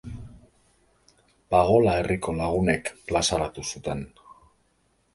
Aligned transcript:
Pagola 1.57 1.95
herriko 1.99 2.35
lagunek 2.41 2.93
plazaratu 3.13 3.71
zuten. 3.73 4.07